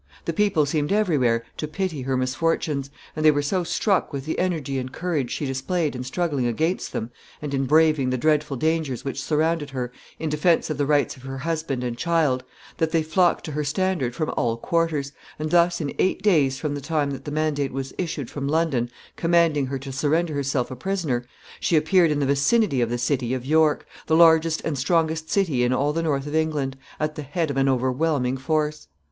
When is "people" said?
0.33-0.65